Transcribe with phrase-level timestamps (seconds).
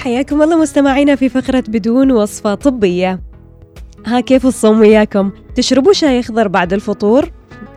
[0.00, 3.20] حياكم الله مستمعينا في فقرة بدون وصفة طبية
[4.06, 7.30] ها كيف الصوم وياكم؟ تشربوا شاي أخضر بعد الفطور؟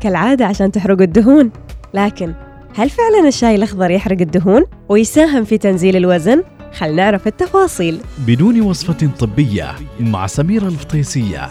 [0.00, 1.50] كالعادة عشان تحرقوا الدهون
[1.94, 2.34] لكن
[2.74, 9.10] هل فعلا الشاي الأخضر يحرق الدهون ويساهم في تنزيل الوزن؟ خل نعرف التفاصيل بدون وصفة
[9.18, 11.48] طبية مع سميرة الفطيسية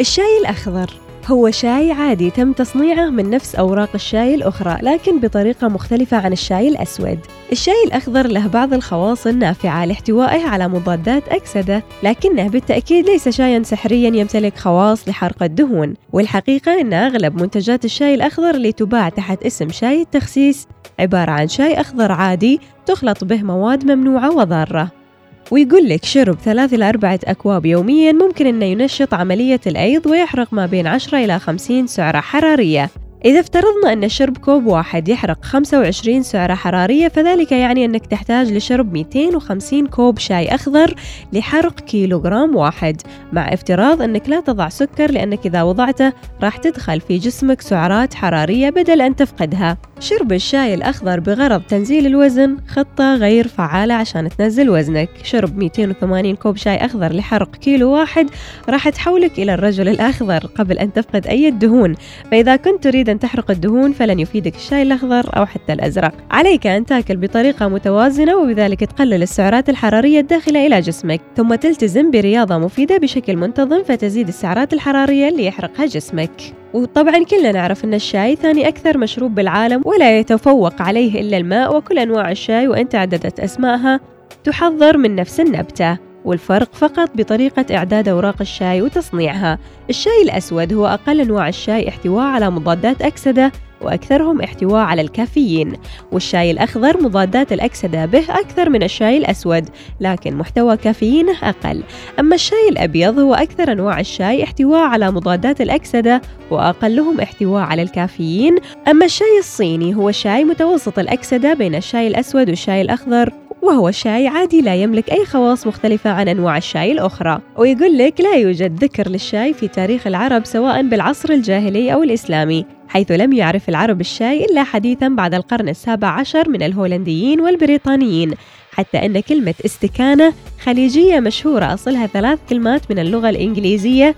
[0.00, 0.90] الشاي الأخضر
[1.26, 6.68] هو شاي عادي تم تصنيعه من نفس أوراق الشاي الأخرى لكن بطريقة مختلفة عن الشاي
[6.68, 7.18] الأسود.
[7.52, 14.16] الشاي الأخضر له بعض الخواص النافعة لاحتوائه على مضادات أكسدة لكنه بالتأكيد ليس شايا سحريا
[14.16, 15.94] يمتلك خواص لحرق الدهون.
[16.12, 20.66] والحقيقة أن أغلب منتجات الشاي الأخضر اللي تباع تحت اسم شاي التخسيس
[20.98, 25.05] عبارة عن شاي أخضر عادي تخلط به مواد ممنوعة وضارة.
[25.50, 30.66] ويقول لك شرب ثلاث إلى أربعة أكواب يوميا ممكن أنه ينشط عملية الأيض ويحرق ما
[30.66, 32.90] بين 10 إلى 50 سعرة حرارية.
[33.24, 38.92] إذا افترضنا أن شرب كوب واحد يحرق 25 سعرة حرارية فذلك يعني أنك تحتاج لشرب
[38.92, 40.94] 250 كوب شاي أخضر
[41.32, 47.18] لحرق كيلوغرام واحد مع افتراض أنك لا تضع سكر لأنك إذا وضعته راح تدخل في
[47.18, 49.78] جسمك سعرات حرارية بدل أن تفقدها.
[50.00, 55.08] شرب الشاي الأخضر بغرض تنزيل الوزن خطة غير فعالة عشان تنزل وزنك.
[55.22, 58.30] شرب 280 كوب شاي أخضر لحرق كيلو واحد
[58.68, 61.94] راح تحولك إلى الرجل الأخضر قبل أن تفقد أي دهون
[62.30, 66.12] فإذا كنت تريد أن تحرق الدهون فلن يفيدك الشاي الأخضر أو حتى الأزرق.
[66.30, 71.20] عليك أن تاكل بطريقة متوازنة وبذلك تقلل السعرات الحرارية الداخلة إلى جسمك.
[71.36, 76.30] ثم تلتزم برياضة مفيدة بشكل منتظم فتزيد السعرات الحرارية اللي يحرقها جسمك.
[76.74, 81.98] وطبعا كلنا نعرف أن الشاي ثاني أكثر مشروب بالعالم ولا يتفوق عليه إلا الماء وكل
[81.98, 84.00] أنواع الشاي وإن تعددت أسمائها
[84.44, 89.58] تحضر من نفس النبتة والفرق فقط بطريقة إعداد أوراق الشاي وتصنيعها.
[89.90, 95.72] الشاي الأسود هو أقل أنواع الشاي احتواء على مضادات أكسدة وأكثرهم احتواء على الكافيين
[96.12, 99.68] والشاي الأخضر مضادات الأكسدة به أكثر من الشاي الأسود
[100.00, 101.82] لكن محتوى كافيينه أقل.
[102.20, 108.56] أما الشاي الأبيض هو أكثر أنواع الشاي احتواء على مضادات الأكسدة وأقلهم احتواء على الكافيين.
[108.88, 113.32] أما الشاي الصيني هو شاي متوسط الأكسدة بين الشاي الأسود والشاي الأخضر
[113.62, 117.40] وهو شاي عادي لا يملك أي خواص مختلفة عن أنواع الشاي الأخرى.
[117.56, 122.75] ويقول لك لا يوجد ذكر للشاي في تاريخ العرب سواء بالعصر الجاهلي أو الإسلامي.
[122.96, 128.34] حيث لم يعرف العرب الشاي إلا حديثا بعد القرن السابع عشر من الهولنديين والبريطانيين
[128.72, 134.14] حتى أن كلمة استكانة خليجية مشهورة أصلها ثلاث كلمات من اللغة الإنجليزية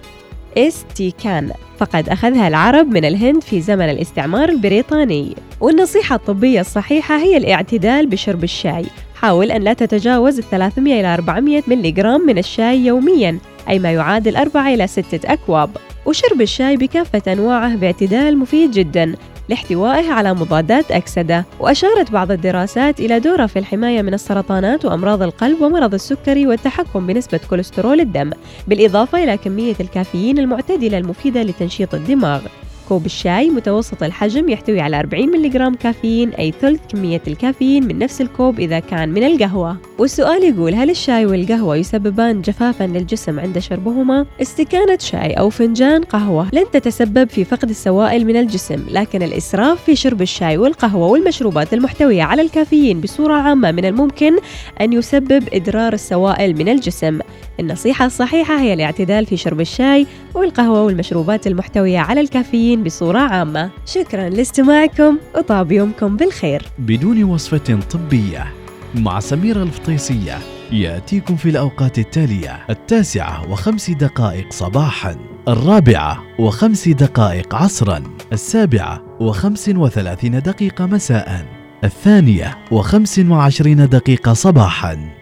[0.59, 5.35] استيكان فقد أخذها العرب من الهند في زمن الاستعمار البريطاني.
[5.61, 8.85] والنصيحة الطبية الصحيحة هي الاعتدال بشرب الشاي.
[9.15, 13.39] حاول أن لا تتجاوز 300 إلى 400 ملغ من الشاي يومياً
[13.69, 15.71] أي ما يعادل 4 إلى 6 أكواب.
[16.07, 19.15] وشرب الشاي بكافة أنواعه باعتدال مفيد جداً
[19.49, 21.45] لاحتوائه على مضادات أكسدة.
[21.61, 27.41] وأشارت بعض الدراسات إلى دورة في الحماية من السرطانات وأمراض القلب ومرض السكري والتحكم بنسبة
[27.51, 28.31] كوليسترول الدم
[28.69, 32.41] بالإضافة إلى كمية الكافيين المعتدلة المفيدة لتنشيط الدماغ.
[32.89, 38.21] كوب الشاي متوسط الحجم يحتوي على 40 ملغ كافيين أي ثلث كمية الكافيين من نفس
[38.21, 44.27] الكوب إذا كان من القهوة والسؤال يقول هل الشاي والقهوة يسببان جفافا للجسم عند شربهما؟
[44.43, 49.97] استكانة شاي أو فنجان قهوة لن تتسبب في فقد السوائل من الجسم لكن الإسراف في
[49.97, 54.37] شرب الشاي والقهوة والمشروبات المحتوية على الكافيين بصورة عامة من الممكن
[54.81, 57.19] أن يسبب إدرار السوائل من الجسم
[57.61, 63.71] النصيحة الصحيحة هي الاعتدال في شرب الشاي والقهوة والمشروبات المحتوية على الكافيين بصورة عامة.
[63.87, 66.63] شكرا لاستماعكم وطاب يومكم بالخير.
[66.79, 68.47] بدون وصفة طبية
[68.95, 70.39] مع سميرة الفطيسية
[70.73, 75.17] يأتيكم في الأوقات التالية التاسعة وخمس دقائق صباحا
[75.49, 78.03] الرابعة وخمس دقائق عصرا
[78.33, 81.47] السابعة وخمس وثلاثين دقيقة مساء
[81.85, 85.18] الثانية وخمس وعشرين دقيقة صباحا.